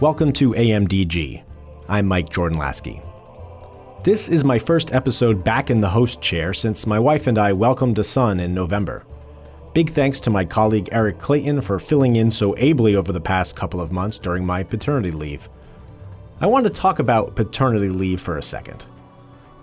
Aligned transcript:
Welcome 0.00 0.32
to 0.34 0.52
AMDG. 0.52 1.42
I'm 1.88 2.06
Mike 2.06 2.28
Jordan 2.28 2.60
Laskey. 2.60 3.02
This 4.04 4.28
is 4.28 4.44
my 4.44 4.56
first 4.56 4.92
episode 4.92 5.42
back 5.42 5.70
in 5.70 5.80
the 5.80 5.88
host 5.88 6.22
chair 6.22 6.54
since 6.54 6.86
my 6.86 7.00
wife 7.00 7.26
and 7.26 7.36
I 7.36 7.52
welcomed 7.52 7.98
a 7.98 8.04
son 8.04 8.38
in 8.38 8.54
November. 8.54 9.04
Big 9.74 9.90
thanks 9.90 10.20
to 10.20 10.30
my 10.30 10.44
colleague 10.44 10.88
Eric 10.92 11.18
Clayton 11.18 11.62
for 11.62 11.80
filling 11.80 12.14
in 12.14 12.30
so 12.30 12.56
ably 12.58 12.94
over 12.94 13.10
the 13.10 13.20
past 13.20 13.56
couple 13.56 13.80
of 13.80 13.90
months 13.90 14.20
during 14.20 14.46
my 14.46 14.62
paternity 14.62 15.10
leave. 15.10 15.48
I 16.40 16.46
want 16.46 16.64
to 16.64 16.70
talk 16.70 17.00
about 17.00 17.34
paternity 17.34 17.88
leave 17.88 18.20
for 18.20 18.38
a 18.38 18.42
second. 18.42 18.84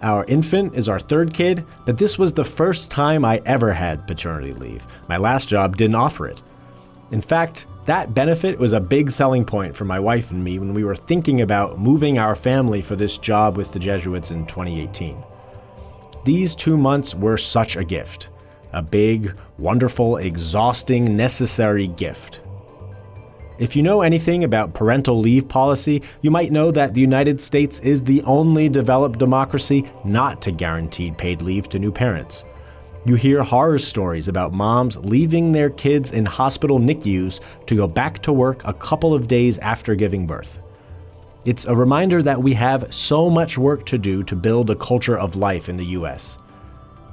Our 0.02 0.26
infant 0.26 0.76
is 0.76 0.90
our 0.90 1.00
third 1.00 1.34
kid, 1.34 1.66
but 1.86 1.98
this 1.98 2.20
was 2.20 2.34
the 2.34 2.44
first 2.44 2.92
time 2.92 3.24
I 3.24 3.42
ever 3.46 3.72
had 3.72 4.06
paternity 4.06 4.52
leave. 4.52 4.86
My 5.08 5.16
last 5.16 5.48
job 5.48 5.78
didn't 5.78 5.96
offer 5.96 6.28
it. 6.28 6.42
In 7.12 7.22
fact, 7.22 7.68
that 7.86 8.16
benefit 8.16 8.58
was 8.58 8.74
a 8.74 8.80
big 8.80 9.12
selling 9.12 9.46
point 9.46 9.76
for 9.76 9.86
my 9.86 10.00
wife 10.00 10.32
and 10.32 10.44
me 10.44 10.58
when 10.58 10.74
we 10.74 10.84
were 10.84 10.96
thinking 10.96 11.42
about 11.42 11.80
moving 11.80 12.18
our 12.18 12.34
family 12.34 12.82
for 12.82 12.96
this 12.96 13.18
job 13.18 13.58
with 13.58 13.72
the 13.72 13.80
Jesuits 13.80 14.32
in 14.32 14.48
2018. 14.48 15.24
These 16.24 16.56
two 16.56 16.78
months 16.78 17.14
were 17.14 17.38
such 17.38 17.76
a 17.76 17.84
gift. 17.84 18.30
A 18.74 18.82
big, 18.82 19.36
wonderful, 19.60 20.18
exhausting, 20.18 21.16
necessary 21.16 21.88
gift. 21.88 22.40
If 23.60 23.76
you 23.76 23.84
know 23.84 24.02
anything 24.02 24.44
about 24.44 24.74
parental 24.74 25.20
leave 25.20 25.48
policy, 25.48 26.02
you 26.22 26.32
might 26.32 26.52
know 26.52 26.72
that 26.72 26.94
the 26.94 27.02
United 27.02 27.40
States 27.40 27.80
is 27.80 28.04
the 28.04 28.22
only 28.24 28.68
developed 28.68 29.20
democracy 29.20 29.90
not 30.04 30.42
to 30.42 30.52
guarantee 30.52 31.12
paid 31.12 31.42
leave 31.44 31.70
to 31.70 31.80
new 31.80 31.92
parents. 31.92 32.44
You 33.08 33.14
hear 33.14 33.44
horror 33.44 33.78
stories 33.78 34.28
about 34.28 34.52
moms 34.52 34.98
leaving 34.98 35.52
their 35.52 35.70
kids 35.70 36.12
in 36.12 36.26
hospital 36.26 36.80
NICUs 36.80 37.40
to 37.68 37.76
go 37.76 37.88
back 37.88 38.20
to 38.24 38.34
work 38.34 38.66
a 38.66 38.74
couple 38.74 39.14
of 39.14 39.28
days 39.28 39.60
after 39.60 39.94
giving 39.94 40.26
birth. 40.26 40.58
It's 41.46 41.66
a 41.66 41.76
reminder 41.76 42.24
that 42.24 42.42
we 42.42 42.56
have 42.56 42.92
so 42.92 43.30
much 43.30 43.60
work 43.60 43.86
to 43.86 44.00
do 44.00 44.24
to 44.24 44.36
build 44.36 44.72
a 44.72 44.76
culture 44.76 45.20
of 45.20 45.36
life 45.36 45.70
in 45.70 45.78
the 45.78 45.86
U.S. 45.98 46.40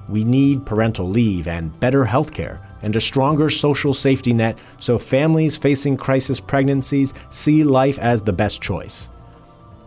We 0.09 0.25
need 0.25 0.65
parental 0.65 1.11
leave 1.11 1.47
and 1.47 1.79
better 1.79 2.07
health 2.07 2.33
care 2.33 2.67
and 2.81 2.97
a 2.97 3.01
stronger 3.01 3.51
social 3.51 3.93
safety 3.93 4.33
net 4.33 4.57
so 4.81 4.97
families 4.97 5.59
facing 5.59 5.99
crisis 5.99 6.41
pregnancies 6.41 7.13
see 7.29 7.65
life 7.65 7.99
as 7.99 8.23
the 8.23 8.33
best 8.33 8.63
choice. 8.63 9.11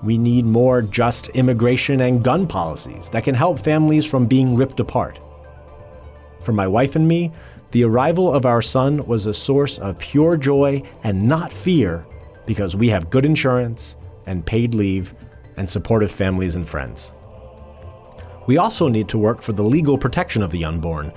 We 0.04 0.20
need 0.20 0.46
more 0.46 0.84
just 0.84 1.30
immigration 1.30 2.02
and 2.02 2.24
gun 2.24 2.46
policies 2.46 3.10
that 3.10 3.24
can 3.24 3.34
help 3.34 3.58
families 3.58 4.06
from 4.06 4.28
being 4.28 4.56
ripped 4.56 4.80
apart. 4.80 5.20
For 6.46 6.54
my 6.54 6.68
wife 6.68 6.96
and 6.96 7.08
me, 7.08 7.32
the 7.72 7.84
arrival 7.84 8.32
of 8.32 8.46
our 8.46 8.62
son 8.62 9.06
was 9.08 9.26
a 9.26 9.34
source 9.34 9.80
of 9.80 9.98
pure 9.98 10.38
joy 10.38 10.84
and 11.04 11.28
not 11.28 11.52
fear 11.52 12.06
because 12.46 12.76
we 12.76 12.90
have 12.90 13.10
good 13.10 13.26
insurance 13.26 13.96
and 14.28 14.46
paid 14.46 14.76
leave 14.76 15.16
and 15.58 15.68
supportive 15.68 16.12
families 16.12 16.56
and 16.56 16.70
friends. 16.70 17.12
We 18.46 18.58
also 18.58 18.88
need 18.88 19.10
to 19.10 19.18
work 19.18 19.42
for 19.42 19.54
the 19.54 19.64
legal 19.64 19.98
protection 19.98 20.44
of 20.44 20.52
the 20.52 20.66
unborn 20.66 21.12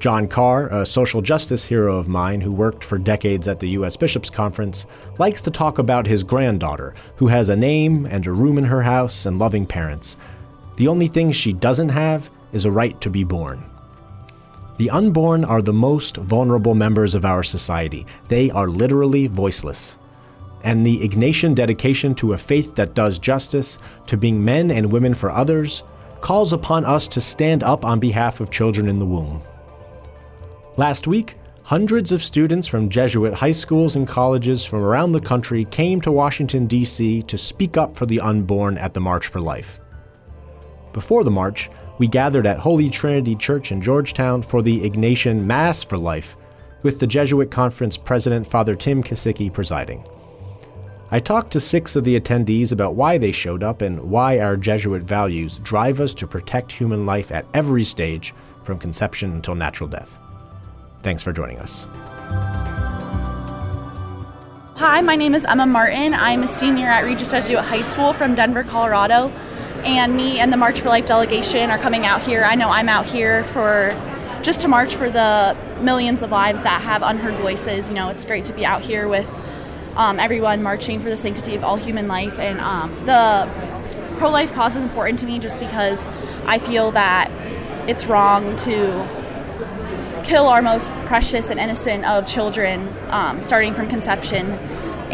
John 0.00 0.26
Carr, 0.26 0.68
a 0.68 0.84
social 0.84 1.22
justice 1.22 1.64
hero 1.64 1.96
of 1.96 2.08
mine 2.08 2.40
who 2.40 2.52
worked 2.52 2.82
for 2.82 2.98
decades 2.98 3.46
at 3.46 3.60
the 3.60 3.70
U.S. 3.70 3.96
Bishops' 3.96 4.28
Conference, 4.28 4.86
likes 5.18 5.40
to 5.42 5.50
talk 5.52 5.78
about 5.78 6.06
his 6.06 6.24
granddaughter, 6.24 6.94
who 7.16 7.28
has 7.28 7.48
a 7.48 7.56
name 7.56 8.06
and 8.10 8.26
a 8.26 8.32
room 8.32 8.58
in 8.58 8.64
her 8.64 8.82
house 8.82 9.24
and 9.24 9.38
loving 9.38 9.64
parents. 9.64 10.16
The 10.76 10.88
only 10.88 11.08
thing 11.08 11.32
she 11.32 11.52
doesn't 11.52 11.88
have 11.90 12.28
is 12.52 12.64
a 12.64 12.70
right 12.70 13.00
to 13.00 13.08
be 13.08 13.24
born. 13.24 13.64
The 14.76 14.90
unborn 14.90 15.44
are 15.44 15.62
the 15.62 15.72
most 15.72 16.16
vulnerable 16.16 16.74
members 16.74 17.14
of 17.14 17.24
our 17.24 17.44
society. 17.44 18.06
They 18.28 18.50
are 18.50 18.66
literally 18.66 19.28
voiceless. 19.28 19.96
And 20.64 20.84
the 20.84 21.06
Ignatian 21.06 21.54
dedication 21.54 22.14
to 22.16 22.32
a 22.32 22.38
faith 22.38 22.74
that 22.74 22.94
does 22.94 23.18
justice, 23.20 23.78
to 24.08 24.16
being 24.16 24.44
men 24.44 24.72
and 24.72 24.90
women 24.90 25.14
for 25.14 25.30
others, 25.30 25.84
calls 26.20 26.52
upon 26.52 26.84
us 26.84 27.06
to 27.08 27.20
stand 27.20 27.62
up 27.62 27.84
on 27.84 28.00
behalf 28.00 28.40
of 28.40 28.50
children 28.50 28.88
in 28.88 28.98
the 28.98 29.06
womb. 29.06 29.42
Last 30.76 31.06
week, 31.06 31.36
hundreds 31.62 32.10
of 32.10 32.24
students 32.24 32.66
from 32.66 32.88
Jesuit 32.88 33.32
high 33.32 33.52
schools 33.52 33.94
and 33.94 34.08
colleges 34.08 34.64
from 34.64 34.80
around 34.80 35.12
the 35.12 35.20
country 35.20 35.64
came 35.66 36.00
to 36.00 36.10
Washington, 36.10 36.66
D.C. 36.66 37.22
to 37.22 37.38
speak 37.38 37.76
up 37.76 37.96
for 37.96 38.06
the 38.06 38.20
unborn 38.20 38.76
at 38.78 38.92
the 38.92 39.00
March 39.00 39.28
for 39.28 39.40
Life. 39.40 39.78
Before 40.92 41.22
the 41.22 41.30
march, 41.30 41.70
we 41.98 42.06
gathered 42.06 42.46
at 42.46 42.58
Holy 42.58 42.90
Trinity 42.90 43.36
Church 43.36 43.70
in 43.70 43.80
Georgetown 43.80 44.42
for 44.42 44.62
the 44.62 44.88
Ignatian 44.88 45.44
Mass 45.44 45.82
for 45.82 45.98
Life, 45.98 46.36
with 46.82 46.98
the 46.98 47.06
Jesuit 47.06 47.50
Conference 47.50 47.96
President 47.96 48.46
Father 48.46 48.74
Tim 48.74 49.02
Kesicki 49.02 49.52
presiding. 49.52 50.04
I 51.10 51.20
talked 51.20 51.52
to 51.52 51.60
six 51.60 51.96
of 51.96 52.04
the 52.04 52.18
attendees 52.18 52.72
about 52.72 52.94
why 52.94 53.18
they 53.18 53.30
showed 53.30 53.62
up 53.62 53.82
and 53.82 54.00
why 54.10 54.40
our 54.40 54.56
Jesuit 54.56 55.02
values 55.02 55.58
drive 55.58 56.00
us 56.00 56.14
to 56.14 56.26
protect 56.26 56.72
human 56.72 57.06
life 57.06 57.30
at 57.30 57.46
every 57.54 57.84
stage, 57.84 58.34
from 58.64 58.78
conception 58.78 59.32
until 59.32 59.54
natural 59.54 59.88
death. 59.88 60.18
Thanks 61.02 61.22
for 61.22 61.32
joining 61.32 61.58
us. 61.58 61.86
Hi, 64.76 65.00
my 65.02 65.14
name 65.14 65.34
is 65.34 65.44
Emma 65.44 65.66
Martin. 65.66 66.14
I'm 66.14 66.42
a 66.42 66.48
senior 66.48 66.88
at 66.88 67.04
Regis 67.04 67.30
Jesuit 67.30 67.60
High 67.60 67.82
School 67.82 68.12
from 68.12 68.34
Denver, 68.34 68.64
Colorado. 68.64 69.30
And 69.84 70.16
me 70.16 70.38
and 70.38 70.50
the 70.50 70.56
March 70.56 70.80
for 70.80 70.88
Life 70.88 71.04
delegation 71.04 71.70
are 71.70 71.78
coming 71.78 72.06
out 72.06 72.22
here. 72.22 72.42
I 72.42 72.54
know 72.54 72.70
I'm 72.70 72.88
out 72.88 73.04
here 73.04 73.44
for 73.44 73.90
just 74.42 74.62
to 74.62 74.68
march 74.68 74.94
for 74.94 75.10
the 75.10 75.54
millions 75.80 76.22
of 76.22 76.30
lives 76.30 76.62
that 76.62 76.80
have 76.80 77.02
unheard 77.02 77.34
voices. 77.34 77.90
You 77.90 77.94
know, 77.94 78.08
it's 78.08 78.24
great 78.24 78.46
to 78.46 78.54
be 78.54 78.64
out 78.64 78.80
here 78.80 79.06
with 79.08 79.42
um, 79.96 80.18
everyone 80.18 80.62
marching 80.62 81.00
for 81.00 81.10
the 81.10 81.18
sanctity 81.18 81.54
of 81.54 81.64
all 81.64 81.76
human 81.76 82.08
life. 82.08 82.38
And 82.38 82.60
um, 82.60 82.94
the 83.04 83.46
pro 84.16 84.30
life 84.30 84.54
cause 84.54 84.74
is 84.74 84.82
important 84.82 85.18
to 85.18 85.26
me 85.26 85.38
just 85.38 85.60
because 85.60 86.06
I 86.46 86.58
feel 86.58 86.90
that 86.92 87.30
it's 87.86 88.06
wrong 88.06 88.56
to 88.56 89.22
kill 90.24 90.46
our 90.46 90.62
most 90.62 90.90
precious 91.04 91.50
and 91.50 91.60
innocent 91.60 92.06
of 92.06 92.26
children, 92.26 92.88
um, 93.10 93.42
starting 93.42 93.74
from 93.74 93.88
conception. 93.88 94.46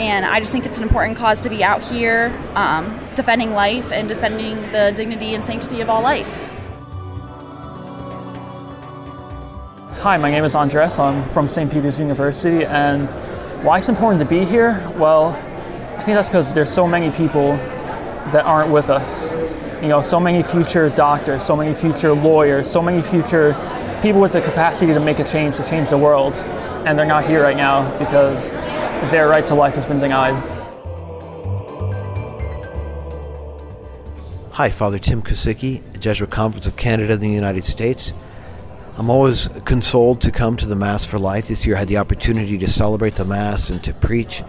And 0.00 0.24
I 0.24 0.40
just 0.40 0.50
think 0.50 0.64
it's 0.64 0.78
an 0.78 0.82
important 0.82 1.18
cause 1.18 1.42
to 1.42 1.50
be 1.50 1.62
out 1.62 1.82
here 1.82 2.34
um, 2.54 2.98
defending 3.14 3.52
life 3.52 3.92
and 3.92 4.08
defending 4.08 4.58
the 4.72 4.94
dignity 4.96 5.34
and 5.34 5.44
sanctity 5.44 5.82
of 5.82 5.90
all 5.90 6.00
life. 6.00 6.32
Hi, 10.00 10.16
my 10.16 10.30
name 10.30 10.44
is 10.44 10.54
Andres. 10.54 10.98
I'm 10.98 11.22
from 11.28 11.48
St. 11.48 11.70
Peter's 11.70 12.00
University, 12.00 12.64
and 12.64 13.10
why 13.62 13.76
it's 13.76 13.90
important 13.90 14.22
to 14.22 14.26
be 14.26 14.46
here? 14.46 14.82
Well, 14.96 15.32
I 15.98 16.02
think 16.02 16.16
that's 16.16 16.28
because 16.28 16.54
there's 16.54 16.72
so 16.72 16.86
many 16.86 17.10
people 17.10 17.52
that 18.32 18.46
aren't 18.46 18.72
with 18.72 18.88
us. 18.88 19.32
You 19.82 19.88
know, 19.88 20.00
so 20.00 20.18
many 20.18 20.42
future 20.42 20.88
doctors, 20.88 21.42
so 21.42 21.54
many 21.54 21.74
future 21.74 22.14
lawyers, 22.14 22.70
so 22.70 22.80
many 22.80 23.02
future 23.02 23.52
people 24.00 24.22
with 24.22 24.32
the 24.32 24.40
capacity 24.40 24.94
to 24.94 25.00
make 25.00 25.18
a 25.18 25.24
change, 25.24 25.56
to 25.56 25.68
change 25.68 25.90
the 25.90 25.98
world, 25.98 26.32
and 26.86 26.98
they're 26.98 27.04
not 27.04 27.26
here 27.26 27.42
right 27.42 27.56
now 27.56 27.98
because 27.98 28.54
their 29.08 29.28
right 29.28 29.44
to 29.46 29.54
life 29.54 29.74
has 29.74 29.86
been 29.86 29.98
denied. 29.98 30.34
Hi, 34.52 34.68
Father 34.68 34.98
Tim 34.98 35.22
Kesicki, 35.22 35.98
Jesuit 35.98 36.30
Conference 36.30 36.66
of 36.66 36.76
Canada 36.76 37.14
in 37.14 37.20
the 37.20 37.28
United 37.28 37.64
States. 37.64 38.12
I'm 38.98 39.08
always 39.08 39.48
consoled 39.64 40.20
to 40.20 40.30
come 40.30 40.56
to 40.58 40.66
the 40.66 40.76
Mass 40.76 41.06
for 41.06 41.18
Life. 41.18 41.48
This 41.48 41.64
year 41.64 41.76
I 41.76 41.78
had 41.78 41.88
the 41.88 41.96
opportunity 41.96 42.58
to 42.58 42.68
celebrate 42.68 43.14
the 43.14 43.24
Mass 43.24 43.70
and 43.70 43.82
to 43.84 43.94
preach 43.94 44.42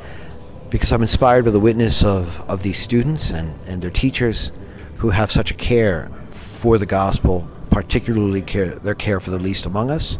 because 0.69 0.91
I'm 0.91 1.01
inspired 1.01 1.45
by 1.45 1.51
the 1.51 1.59
witness 1.59 2.03
of, 2.03 2.41
of 2.49 2.61
these 2.61 2.77
students 2.77 3.31
and, 3.31 3.57
and 3.67 3.81
their 3.81 3.91
teachers 3.91 4.51
who 4.97 5.11
have 5.11 5.31
such 5.31 5.51
a 5.51 5.53
care 5.53 6.11
for 6.29 6.77
the 6.77 6.85
gospel 6.85 7.47
particularly 7.69 8.41
care, 8.41 8.71
their 8.71 8.95
care 8.95 9.19
for 9.21 9.31
the 9.31 9.39
least 9.39 9.65
among 9.65 9.89
us. 9.89 10.19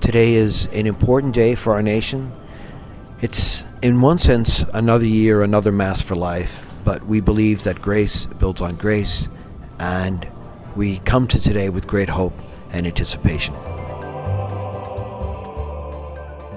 Today 0.00 0.34
is 0.34 0.66
an 0.68 0.86
important 0.86 1.34
day 1.34 1.54
for 1.54 1.72
our 1.72 1.82
nation. 1.82 2.32
It's, 3.22 3.64
in 3.82 4.00
one 4.00 4.18
sense, 4.18 4.64
another 4.74 5.06
year, 5.06 5.42
another 5.42 5.70
Mass 5.70 6.02
for 6.02 6.16
life, 6.16 6.68
but 6.84 7.06
we 7.06 7.20
believe 7.20 7.62
that 7.62 7.80
grace 7.80 8.26
builds 8.26 8.60
on 8.60 8.74
grace, 8.74 9.28
and 9.78 10.26
we 10.74 10.98
come 10.98 11.28
to 11.28 11.40
today 11.40 11.68
with 11.68 11.86
great 11.86 12.08
hope 12.08 12.36
and 12.72 12.84
anticipation. 12.84 13.54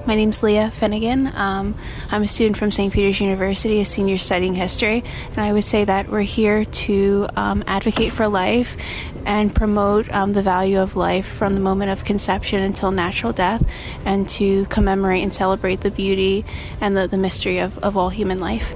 My 0.06 0.14
name's 0.14 0.44
Leah 0.44 0.70
Finnegan. 0.70 1.32
Um, 1.36 1.76
I'm 2.12 2.22
a 2.22 2.28
student 2.28 2.58
from 2.58 2.72
St. 2.72 2.94
Peter's 2.94 3.20
University, 3.20 3.82
a 3.82 3.86
senior 3.86 4.20
studying 4.20 4.54
history, 4.54 5.04
and 5.32 5.40
I 5.40 5.52
would 5.52 5.64
say 5.64 5.84
that 5.84 6.10
we're 6.10 6.22
here 6.22 6.64
to 6.64 7.28
um, 7.36 7.64
advocate 7.66 8.12
for 8.12 8.28
life 8.28 8.78
and 9.26 9.54
promote 9.54 10.08
um, 10.14 10.34
the 10.34 10.44
value 10.44 10.80
of 10.80 10.96
life 10.96 11.26
from 11.26 11.56
the 11.56 11.60
moment 11.60 11.90
of 11.90 12.04
conception 12.04 12.62
until 12.62 12.92
natural 12.92 13.34
death, 13.34 13.68
and 14.06 14.30
to 14.30 14.66
commemorate 14.66 15.24
and 15.24 15.34
celebrate 15.34 15.82
the 15.82 15.90
beauty 15.90 16.46
and 16.82 16.96
the, 16.96 17.08
the 17.08 17.18
mystery 17.18 17.58
of, 17.58 17.76
of 17.80 17.98
all 17.98 18.10
human 18.10 18.40
life. 18.40 18.76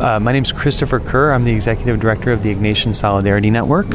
Uh, 0.00 0.18
my 0.20 0.32
name 0.32 0.42
is 0.42 0.50
Christopher 0.50 0.98
Kerr. 0.98 1.30
I'm 1.30 1.44
the 1.44 1.52
executive 1.52 2.00
director 2.00 2.32
of 2.32 2.42
the 2.42 2.52
Ignatian 2.52 2.92
Solidarity 2.92 3.50
Network. 3.50 3.86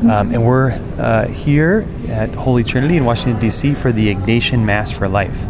Um, 0.00 0.32
and 0.32 0.46
we're 0.46 0.70
uh, 0.98 1.28
here 1.28 1.86
at 2.08 2.34
Holy 2.34 2.64
Trinity 2.64 2.96
in 2.96 3.04
Washington, 3.04 3.38
D.C. 3.38 3.74
for 3.74 3.92
the 3.92 4.14
Ignatian 4.14 4.64
Mass 4.64 4.90
for 4.90 5.06
Life. 5.06 5.46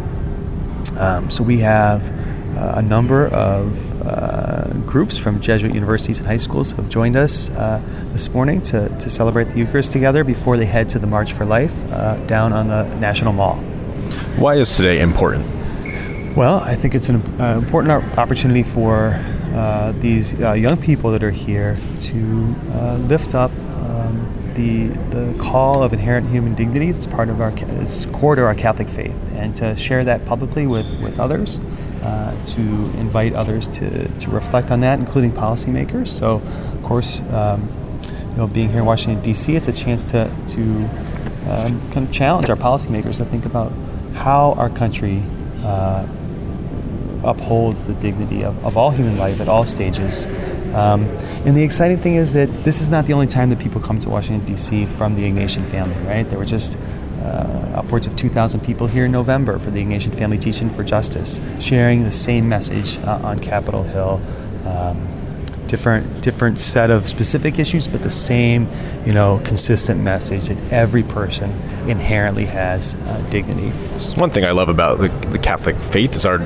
Um, 0.97 1.31
so 1.31 1.41
we 1.41 1.59
have 1.59 2.11
uh, 2.57 2.73
a 2.75 2.81
number 2.81 3.27
of 3.27 4.01
uh, 4.05 4.73
groups 4.85 5.17
from 5.17 5.39
Jesuit 5.39 5.73
universities 5.73 6.19
and 6.19 6.27
high 6.27 6.35
schools 6.35 6.73
have 6.73 6.89
joined 6.89 7.15
us 7.15 7.49
uh, 7.51 7.81
this 8.09 8.29
morning 8.33 8.61
to, 8.63 8.89
to 8.89 9.09
celebrate 9.09 9.45
the 9.45 9.57
Eucharist 9.57 9.93
together 9.93 10.25
before 10.25 10.57
they 10.57 10.65
head 10.65 10.89
to 10.89 10.99
the 10.99 11.07
March 11.07 11.31
for 11.31 11.45
Life 11.45 11.73
uh, 11.93 12.17
down 12.25 12.51
on 12.51 12.67
the 12.67 12.83
National 12.95 13.31
Mall. 13.31 13.55
Why 14.35 14.55
is 14.55 14.75
today 14.75 14.99
important? 14.99 15.45
Well, 16.35 16.57
I 16.57 16.75
think 16.75 16.93
it's 16.93 17.07
an 17.07 17.21
uh, 17.39 17.57
important 17.57 18.17
opportunity 18.17 18.63
for 18.63 19.17
uh, 19.53 19.93
these 19.93 20.33
young 20.33 20.75
people 20.75 21.11
that 21.11 21.23
are 21.23 21.31
here 21.31 21.77
to 21.99 22.55
lift 23.07 23.33
up 23.33 23.51
the, 24.55 24.87
the 25.09 25.35
call 25.39 25.83
of 25.83 25.93
inherent 25.93 26.29
human 26.29 26.55
dignity 26.55 26.91
that's 26.91 27.07
part 27.07 27.29
of 27.29 27.41
our 27.41 27.53
it's 27.55 28.05
core 28.07 28.35
to 28.35 28.43
our 28.43 28.55
Catholic 28.55 28.87
faith, 28.87 29.19
and 29.35 29.55
to 29.57 29.75
share 29.75 30.03
that 30.03 30.25
publicly 30.25 30.67
with, 30.67 31.01
with 31.01 31.19
others 31.19 31.59
uh, 32.01 32.45
to 32.45 32.61
invite 32.97 33.33
others 33.33 33.67
to, 33.67 34.07
to 34.17 34.29
reflect 34.29 34.71
on 34.71 34.79
that, 34.81 34.99
including 34.99 35.31
policymakers. 35.31 36.07
So, 36.07 36.35
of 36.35 36.83
course, 36.83 37.21
um, 37.31 37.69
you 38.31 38.37
know, 38.37 38.47
being 38.47 38.69
here 38.69 38.79
in 38.79 38.85
Washington 38.85 39.21
D.C., 39.23 39.55
it's 39.55 39.67
a 39.67 39.73
chance 39.73 40.09
to 40.11 40.31
to 40.47 40.61
um, 41.49 41.91
kind 41.91 42.07
of 42.07 42.11
challenge 42.11 42.49
our 42.49 42.55
policymakers 42.55 43.17
to 43.17 43.25
think 43.25 43.45
about 43.45 43.71
how 44.13 44.53
our 44.53 44.69
country 44.69 45.21
uh, 45.63 46.07
upholds 47.23 47.87
the 47.87 47.93
dignity 47.95 48.43
of, 48.43 48.65
of 48.65 48.77
all 48.77 48.91
human 48.91 49.17
life 49.17 49.39
at 49.41 49.47
all 49.47 49.65
stages. 49.65 50.25
Um, 50.73 51.03
and 51.45 51.55
the 51.55 51.63
exciting 51.63 51.99
thing 51.99 52.15
is 52.15 52.33
that 52.33 52.49
this 52.63 52.81
is 52.81 52.89
not 52.89 53.05
the 53.05 53.13
only 53.13 53.27
time 53.27 53.49
that 53.49 53.59
people 53.59 53.81
come 53.81 53.99
to 53.99 54.09
Washington 54.09 54.45
D.C. 54.45 54.85
from 54.85 55.13
the 55.13 55.23
Ignatian 55.23 55.65
family, 55.65 55.95
right? 56.07 56.29
There 56.29 56.39
were 56.39 56.45
just 56.45 56.77
uh, 57.21 57.73
upwards 57.75 58.07
of 58.07 58.15
2,000 58.15 58.61
people 58.61 58.87
here 58.87 59.05
in 59.05 59.11
November 59.11 59.59
for 59.59 59.69
the 59.69 59.83
Ignatian 59.83 60.15
Family 60.15 60.37
Teach-In 60.37 60.69
for 60.69 60.83
Justice, 60.83 61.39
sharing 61.59 62.03
the 62.03 62.11
same 62.11 62.49
message 62.49 62.97
uh, 62.99 63.21
on 63.23 63.39
Capitol 63.39 63.83
Hill. 63.83 64.21
Um, 64.65 65.07
different 65.67 66.21
different 66.21 66.59
set 66.59 66.91
of 66.91 67.07
specific 67.07 67.57
issues, 67.57 67.87
but 67.87 68.01
the 68.01 68.09
same, 68.09 68.67
you 69.05 69.13
know, 69.13 69.41
consistent 69.45 70.01
message 70.01 70.49
that 70.49 70.57
every 70.71 71.01
person 71.01 71.49
inherently 71.87 72.45
has 72.45 72.95
uh, 72.95 73.25
dignity. 73.29 73.69
One 74.19 74.29
thing 74.29 74.43
I 74.43 74.51
love 74.51 74.67
about 74.67 74.99
the, 74.99 75.07
the 75.29 75.39
Catholic 75.39 75.77
faith 75.77 76.15
is 76.17 76.25
our 76.25 76.39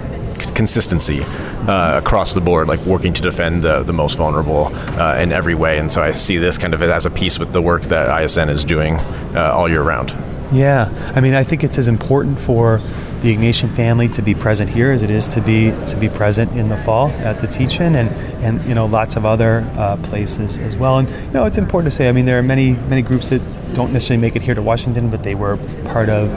consistency 0.54 1.22
uh, 1.24 2.00
across 2.04 2.34
the 2.34 2.42
board, 2.42 2.68
like 2.68 2.80
working 2.82 3.14
to 3.14 3.22
defend 3.22 3.64
the, 3.64 3.84
the 3.84 3.94
most 3.94 4.18
vulnerable 4.18 4.70
uh, 5.00 5.18
in 5.20 5.32
every 5.32 5.56
way. 5.56 5.80
And 5.80 5.92
so 5.92 6.02
I 6.02 6.12
see 6.12 6.38
this 6.38 6.58
kind 6.58 6.74
of 6.74 6.82
as 6.82 7.06
a 7.06 7.10
piece 7.10 7.40
with 7.40 7.54
the 7.54 7.62
work 7.62 7.84
that 7.84 8.22
ISN 8.24 8.50
is 8.50 8.64
doing 8.64 8.96
uh, 9.36 9.52
all 9.54 9.70
year 9.70 9.82
round. 9.82 10.12
Yeah, 10.52 10.90
I 11.16 11.22
mean, 11.22 11.34
I 11.34 11.44
think 11.44 11.64
it's 11.64 11.78
as 11.78 11.88
important 11.88 12.40
for 12.40 12.80
the 13.22 13.36
Ignatian 13.36 13.72
family 13.76 14.08
to 14.10 14.22
be 14.22 14.36
present 14.36 14.70
here 14.70 14.92
as 14.92 15.02
it 15.02 15.10
is 15.10 15.28
to 15.30 15.42
be 15.42 15.72
to 15.88 15.98
be 16.00 16.10
present 16.10 16.52
in 16.52 16.70
the 16.70 16.78
fall 16.78 17.10
at 17.10 17.40
the 17.40 17.48
teach-in 17.48 17.96
and 17.96 18.10
and 18.44 18.64
you 18.68 18.76
know 18.76 18.86
lots 18.86 19.16
of 19.16 19.26
other 19.26 19.68
uh, 19.78 19.98
places 20.04 20.60
as 20.60 20.78
well. 20.78 21.00
And 21.00 21.10
you 21.10 21.32
know, 21.32 21.46
it's 21.46 21.58
important 21.58 21.92
to 21.92 21.96
say. 21.96 22.08
I 22.08 22.12
mean, 22.12 22.26
there 22.26 22.38
are 22.38 22.44
many 22.44 22.74
many 22.74 23.02
groups 23.02 23.30
that 23.30 23.42
don't 23.74 23.92
necessarily 23.92 24.22
make 24.22 24.36
it 24.36 24.44
here 24.44 24.54
to 24.54 24.62
Washington, 24.62 25.10
but 25.10 25.24
they 25.24 25.34
were 25.34 25.58
part 25.86 26.10
of 26.10 26.30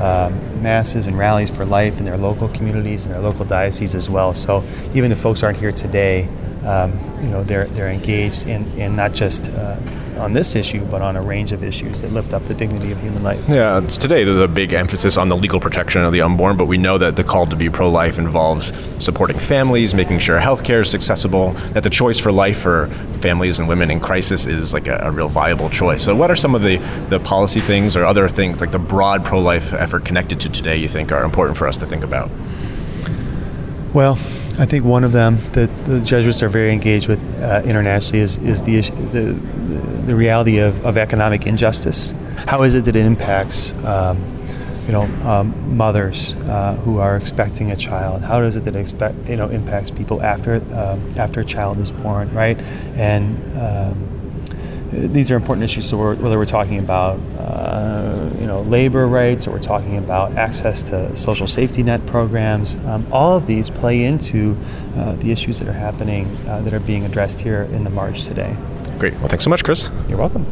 um, 0.00 0.62
masses 0.62 1.06
and 1.06 1.16
rallies 1.16 1.50
for 1.50 1.64
life 1.64 1.98
in 1.98 2.04
their 2.04 2.16
local 2.16 2.48
communities 2.48 3.04
and 3.04 3.14
their 3.14 3.22
local 3.22 3.44
dioceses 3.44 3.94
as 3.94 4.10
well. 4.10 4.34
So 4.34 4.64
even 4.94 5.12
if 5.12 5.18
folks 5.18 5.42
aren't 5.42 5.58
here 5.58 5.72
today, 5.72 6.28
um, 6.64 6.92
you 7.22 7.28
know 7.28 7.44
they're 7.44 7.66
they're 7.66 7.90
engaged 7.90 8.46
in, 8.46 8.64
in 8.78 8.96
not 8.96 9.12
just 9.12 9.50
uh, 9.50 9.76
on 10.16 10.32
this 10.32 10.54
issue, 10.54 10.84
but 10.86 11.02
on 11.02 11.16
a 11.16 11.22
range 11.22 11.52
of 11.52 11.64
issues 11.64 12.02
that 12.02 12.12
lift 12.12 12.32
up 12.32 12.42
the 12.44 12.54
dignity 12.54 12.92
of 12.92 13.00
human 13.00 13.22
life. 13.22 13.48
Yeah, 13.48 13.80
today 13.80 14.24
there's 14.24 14.40
a 14.40 14.48
big 14.48 14.72
emphasis 14.72 15.16
on 15.16 15.28
the 15.28 15.36
legal 15.36 15.60
protection 15.60 16.02
of 16.02 16.12
the 16.12 16.20
unborn, 16.20 16.56
but 16.56 16.66
we 16.66 16.78
know 16.78 16.98
that 16.98 17.16
the 17.16 17.24
call 17.24 17.46
to 17.46 17.56
be 17.56 17.68
pro 17.68 17.90
life 17.90 18.18
involves 18.18 18.72
supporting 19.02 19.38
families, 19.38 19.94
making 19.94 20.18
sure 20.18 20.38
healthcare 20.38 20.82
is 20.82 20.94
accessible, 20.94 21.52
that 21.72 21.82
the 21.82 21.90
choice 21.90 22.18
for 22.18 22.32
life 22.32 22.58
for 22.58 22.88
families 23.20 23.58
and 23.58 23.68
women 23.68 23.90
in 23.90 24.00
crisis 24.00 24.46
is 24.46 24.72
like 24.72 24.86
a, 24.86 24.98
a 25.02 25.10
real 25.10 25.28
viable 25.28 25.70
choice. 25.70 26.04
So, 26.04 26.14
what 26.14 26.30
are 26.30 26.36
some 26.36 26.54
of 26.54 26.62
the, 26.62 26.76
the 27.08 27.20
policy 27.20 27.60
things 27.60 27.96
or 27.96 28.04
other 28.04 28.28
things, 28.28 28.60
like 28.60 28.70
the 28.70 28.78
broad 28.78 29.24
pro 29.24 29.40
life 29.40 29.72
effort 29.72 30.04
connected 30.04 30.40
to 30.40 30.48
today, 30.48 30.76
you 30.76 30.88
think 30.88 31.12
are 31.12 31.24
important 31.24 31.56
for 31.56 31.66
us 31.66 31.76
to 31.78 31.86
think 31.86 32.04
about? 32.04 32.30
Well, 33.92 34.18
I 34.56 34.66
think 34.66 34.84
one 34.84 35.02
of 35.02 35.10
them 35.10 35.38
that 35.52 35.68
the 35.84 36.00
Jesuits 36.00 36.40
are 36.40 36.48
very 36.48 36.72
engaged 36.72 37.08
with 37.08 37.20
uh, 37.42 37.62
internationally 37.64 38.20
is, 38.20 38.36
is 38.38 38.62
the, 38.62 38.80
the, 38.82 39.32
the 40.06 40.14
reality 40.14 40.58
of, 40.58 40.84
of 40.86 40.96
economic 40.96 41.44
injustice. 41.46 42.14
How 42.46 42.62
is 42.62 42.76
it 42.76 42.84
that 42.84 42.94
it 42.94 43.04
impacts 43.04 43.76
um, 43.84 44.16
you 44.86 44.92
know 44.92 45.04
um, 45.24 45.76
mothers 45.76 46.36
uh, 46.36 46.76
who 46.84 46.98
are 46.98 47.16
expecting 47.16 47.72
a 47.72 47.76
child? 47.76 48.22
How 48.22 48.40
does 48.40 48.54
it 48.54 48.64
that 48.64 48.76
expect 48.76 49.28
you 49.28 49.36
know 49.36 49.48
impacts 49.48 49.90
people 49.90 50.22
after 50.22 50.56
um, 50.74 51.08
after 51.16 51.40
a 51.40 51.44
child 51.44 51.78
is 51.80 51.90
born, 51.90 52.32
right? 52.32 52.58
And 52.94 53.36
um, 53.58 54.23
these 54.94 55.30
are 55.30 55.36
important 55.36 55.64
issues. 55.64 55.88
So 55.88 55.98
we're, 55.98 56.14
whether 56.16 56.38
we're 56.38 56.46
talking 56.46 56.78
about 56.78 57.18
uh, 57.38 58.30
you 58.38 58.46
know 58.46 58.62
labor 58.62 59.06
rights 59.06 59.46
or 59.46 59.52
we're 59.52 59.58
talking 59.58 59.98
about 59.98 60.36
access 60.36 60.82
to 60.84 61.16
social 61.16 61.46
safety 61.46 61.82
net 61.82 62.04
programs, 62.06 62.76
um, 62.86 63.06
all 63.12 63.36
of 63.36 63.46
these 63.46 63.70
play 63.70 64.04
into 64.04 64.56
uh, 64.96 65.16
the 65.16 65.32
issues 65.32 65.58
that 65.58 65.68
are 65.68 65.72
happening 65.72 66.26
uh, 66.46 66.60
that 66.62 66.72
are 66.72 66.80
being 66.80 67.04
addressed 67.04 67.40
here 67.40 67.62
in 67.72 67.84
the 67.84 67.90
march 67.90 68.24
today. 68.24 68.56
Great. 68.98 69.14
Well, 69.14 69.28
thanks 69.28 69.44
so 69.44 69.50
much, 69.50 69.64
Chris. 69.64 69.90
You're 70.08 70.18
welcome. 70.18 70.46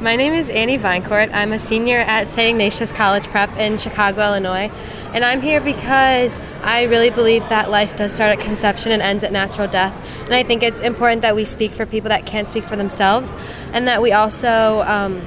My 0.00 0.16
name 0.16 0.32
is 0.32 0.48
Annie 0.48 0.78
Vinecourt. 0.78 1.30
I'm 1.34 1.52
a 1.52 1.58
senior 1.58 1.98
at 1.98 2.32
St. 2.32 2.54
Ignatius 2.54 2.90
College 2.90 3.26
Prep 3.28 3.54
in 3.58 3.76
Chicago, 3.76 4.22
Illinois. 4.22 4.72
And 5.12 5.22
I'm 5.22 5.42
here 5.42 5.60
because 5.60 6.40
I 6.62 6.84
really 6.84 7.10
believe 7.10 7.46
that 7.50 7.70
life 7.70 7.96
does 7.96 8.14
start 8.14 8.38
at 8.38 8.42
conception 8.42 8.92
and 8.92 9.02
ends 9.02 9.24
at 9.24 9.30
natural 9.30 9.68
death. 9.68 9.94
And 10.24 10.32
I 10.32 10.42
think 10.42 10.62
it's 10.62 10.80
important 10.80 11.20
that 11.20 11.36
we 11.36 11.44
speak 11.44 11.72
for 11.72 11.84
people 11.84 12.08
that 12.08 12.24
can't 12.24 12.48
speak 12.48 12.64
for 12.64 12.76
themselves 12.76 13.34
and 13.74 13.88
that 13.88 14.00
we 14.00 14.10
also 14.10 14.80
um, 14.86 15.22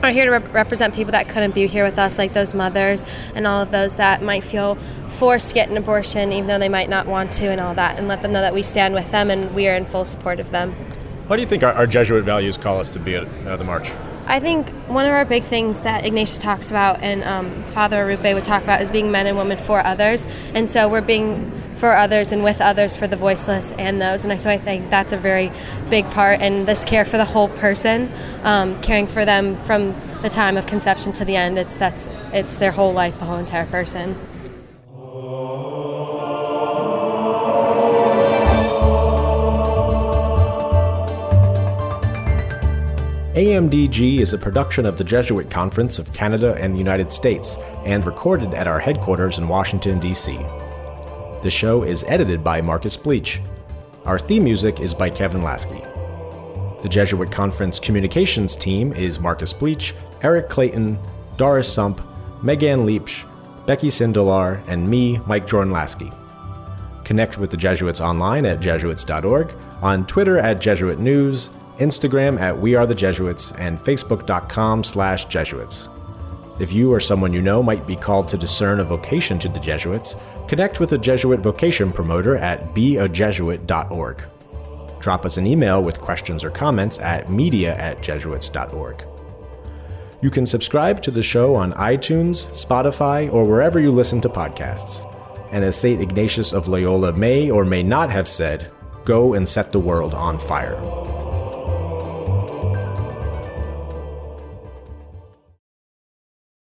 are 0.00 0.10
here 0.10 0.26
to 0.26 0.30
rep- 0.30 0.54
represent 0.54 0.94
people 0.94 1.10
that 1.10 1.28
couldn't 1.28 1.52
be 1.52 1.66
here 1.66 1.84
with 1.84 1.98
us, 1.98 2.16
like 2.16 2.34
those 2.34 2.54
mothers 2.54 3.02
and 3.34 3.48
all 3.48 3.62
of 3.62 3.72
those 3.72 3.96
that 3.96 4.22
might 4.22 4.44
feel 4.44 4.76
forced 5.08 5.48
to 5.48 5.54
get 5.54 5.68
an 5.70 5.76
abortion 5.76 6.32
even 6.32 6.46
though 6.46 6.60
they 6.60 6.68
might 6.68 6.88
not 6.88 7.08
want 7.08 7.32
to 7.32 7.48
and 7.48 7.60
all 7.60 7.74
that, 7.74 7.98
and 7.98 8.06
let 8.06 8.22
them 8.22 8.30
know 8.30 8.42
that 8.42 8.54
we 8.54 8.62
stand 8.62 8.94
with 8.94 9.10
them 9.10 9.28
and 9.28 9.56
we 9.56 9.66
are 9.68 9.74
in 9.74 9.84
full 9.84 10.04
support 10.04 10.38
of 10.38 10.52
them. 10.52 10.72
What 11.26 11.36
do 11.36 11.42
you 11.42 11.48
think 11.48 11.62
our, 11.62 11.72
our 11.72 11.86
Jesuit 11.86 12.22
values 12.22 12.58
call 12.58 12.78
us 12.78 12.90
to 12.90 12.98
be 12.98 13.16
at 13.16 13.26
uh, 13.46 13.56
the 13.56 13.64
march? 13.64 13.90
I 14.26 14.40
think 14.40 14.70
one 14.88 15.04
of 15.04 15.12
our 15.12 15.26
big 15.26 15.42
things 15.42 15.80
that 15.80 16.06
Ignatius 16.06 16.38
talks 16.38 16.70
about 16.70 17.02
and 17.02 17.22
um, 17.24 17.62
Father 17.64 18.04
Arrupe 18.04 18.34
would 18.34 18.44
talk 18.44 18.62
about 18.62 18.80
is 18.80 18.90
being 18.90 19.10
men 19.10 19.26
and 19.26 19.36
women 19.36 19.58
for 19.58 19.84
others. 19.84 20.24
And 20.54 20.70
so 20.70 20.88
we're 20.88 21.02
being 21.02 21.52
for 21.76 21.94
others 21.94 22.32
and 22.32 22.42
with 22.42 22.60
others 22.62 22.96
for 22.96 23.06
the 23.06 23.16
voiceless 23.16 23.72
and 23.72 24.00
those. 24.00 24.24
And 24.24 24.40
so 24.40 24.48
I 24.48 24.56
think 24.56 24.88
that's 24.88 25.12
a 25.12 25.18
very 25.18 25.52
big 25.90 26.10
part. 26.10 26.40
And 26.40 26.66
this 26.66 26.86
care 26.86 27.04
for 27.04 27.18
the 27.18 27.24
whole 27.26 27.48
person, 27.48 28.10
um, 28.44 28.80
caring 28.80 29.06
for 29.06 29.26
them 29.26 29.56
from 29.56 29.94
the 30.22 30.30
time 30.30 30.56
of 30.56 30.66
conception 30.66 31.12
to 31.12 31.24
the 31.24 31.36
end, 31.36 31.58
it's, 31.58 31.76
that's, 31.76 32.08
it's 32.32 32.56
their 32.56 32.72
whole 32.72 32.94
life, 32.94 33.18
the 33.18 33.26
whole 33.26 33.38
entire 33.38 33.66
person. 33.66 34.16
AMDG 43.34 44.20
is 44.20 44.32
a 44.32 44.38
production 44.38 44.86
of 44.86 44.96
the 44.96 45.02
Jesuit 45.02 45.50
Conference 45.50 45.98
of 45.98 46.12
Canada 46.12 46.54
and 46.54 46.72
the 46.72 46.78
United 46.78 47.10
States 47.10 47.56
and 47.84 48.06
recorded 48.06 48.54
at 48.54 48.68
our 48.68 48.78
headquarters 48.78 49.38
in 49.38 49.48
Washington, 49.48 49.98
D.C. 49.98 50.36
The 51.42 51.50
show 51.50 51.82
is 51.82 52.04
edited 52.06 52.44
by 52.44 52.60
Marcus 52.60 52.96
Bleech. 52.96 53.44
Our 54.04 54.20
theme 54.20 54.44
music 54.44 54.78
is 54.78 54.94
by 54.94 55.10
Kevin 55.10 55.40
Laskey. 55.40 55.82
The 56.80 56.88
Jesuit 56.88 57.32
Conference 57.32 57.80
communications 57.80 58.54
team 58.54 58.92
is 58.92 59.18
Marcus 59.18 59.52
Bleech, 59.52 59.94
Eric 60.22 60.48
Clayton, 60.48 60.96
Doris 61.36 61.72
Sump, 61.72 62.06
Megan 62.40 62.86
Leach, 62.86 63.26
Becky 63.66 63.88
Sindelar, 63.88 64.62
and 64.68 64.88
me, 64.88 65.18
Mike 65.26 65.48
Jordan 65.48 65.72
Laskey. 65.72 66.16
Connect 67.04 67.36
with 67.36 67.50
the 67.50 67.56
Jesuits 67.56 68.00
online 68.00 68.46
at 68.46 68.60
jesuits.org, 68.60 69.52
on 69.82 70.06
Twitter 70.06 70.38
at 70.38 70.60
Jesuit 70.60 71.00
News, 71.00 71.50
Instagram 71.78 72.40
at 72.40 72.58
We 72.58 72.74
Are 72.74 72.86
the 72.86 72.94
Jesuits, 72.94 73.52
and 73.52 73.78
Facebook.com 73.78 74.84
slash 74.84 75.24
Jesuits. 75.26 75.88
If 76.60 76.72
you 76.72 76.92
or 76.92 77.00
someone 77.00 77.32
you 77.32 77.42
know 77.42 77.62
might 77.62 77.86
be 77.86 77.96
called 77.96 78.28
to 78.28 78.38
discern 78.38 78.78
a 78.78 78.84
vocation 78.84 79.38
to 79.40 79.48
the 79.48 79.58
Jesuits, 79.58 80.14
connect 80.46 80.78
with 80.78 80.92
a 80.92 80.98
Jesuit 80.98 81.40
vocation 81.40 81.92
promoter 81.92 82.36
at 82.36 82.74
beajesuit.org. 82.74 84.22
Drop 85.00 85.26
us 85.26 85.36
an 85.36 85.46
email 85.46 85.82
with 85.82 86.00
questions 86.00 86.44
or 86.44 86.50
comments 86.50 86.98
at 86.98 87.28
media 87.28 87.76
at 87.76 88.02
jesuits.org. 88.02 89.04
You 90.22 90.30
can 90.30 90.46
subscribe 90.46 91.02
to 91.02 91.10
the 91.10 91.22
show 91.22 91.54
on 91.54 91.72
iTunes, 91.74 92.46
Spotify, 92.52 93.30
or 93.30 93.44
wherever 93.44 93.78
you 93.78 93.90
listen 93.90 94.20
to 94.22 94.28
podcasts. 94.30 95.06
And 95.52 95.64
as 95.64 95.76
St. 95.76 96.00
Ignatius 96.00 96.52
of 96.52 96.68
Loyola 96.68 97.12
may 97.12 97.50
or 97.50 97.64
may 97.64 97.82
not 97.82 98.10
have 98.10 98.28
said, 98.28 98.72
go 99.04 99.34
and 99.34 99.46
set 99.46 99.72
the 99.72 99.80
world 99.80 100.14
on 100.14 100.38
fire. 100.38 100.80